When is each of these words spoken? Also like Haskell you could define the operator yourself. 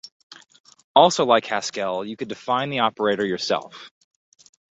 Also 0.95 1.25
like 1.27 1.45
Haskell 1.45 2.03
you 2.03 2.17
could 2.17 2.27
define 2.29 2.71
the 2.71 2.79
operator 2.79 3.23
yourself. 3.23 3.91